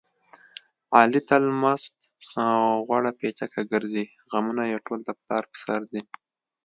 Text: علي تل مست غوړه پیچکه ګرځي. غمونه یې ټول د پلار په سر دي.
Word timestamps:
علي 0.97 1.21
تل 1.29 1.43
مست 1.61 1.95
غوړه 2.85 3.11
پیچکه 3.19 3.61
ګرځي. 3.71 4.05
غمونه 4.31 4.63
یې 4.71 4.77
ټول 4.85 4.99
د 5.05 5.09
پلار 5.21 5.43
په 5.51 5.57
سر 5.65 5.81
دي. 5.91 6.01